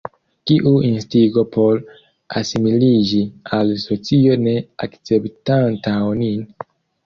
Kiu 0.51 0.71
instigo 0.87 1.43
por 1.55 1.83
asimiliĝi 2.41 3.21
al 3.61 3.77
socio 3.85 4.41
ne 4.49 4.57
akceptanta 4.89 5.97
onin? 6.11 6.45